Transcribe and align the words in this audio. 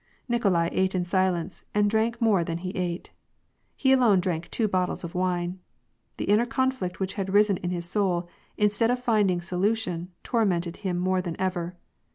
Nikolai 0.27 0.69
ate 0.71 0.95
in 0.95 1.05
silence, 1.05 1.63
and 1.75 1.87
drank 1.87 2.19
more 2.19 2.43
than 2.43 2.57
he 2.57 2.71
ate. 2.71 3.11
He 3.75 3.91
alone 3.93 4.19
drank 4.19 4.49
two 4.49 4.67
bottles 4.67 5.03
of 5.03 5.13
wine. 5.13 5.59
The 6.17 6.25
inner 6.25 6.47
conflict 6.47 6.99
which 6.99 7.13
had 7.13 7.31
risen 7.35 7.57
in 7.57 7.69
his 7.69 7.85
soul, 7.87 8.27
instead 8.57 8.89
of 8.89 8.97
finding 8.97 9.41
solution, 9.41 10.09
tormented 10.23 10.77
him 10.77 10.97
more 10.97 11.21
than 11.21 11.35
ever. 11.39 11.75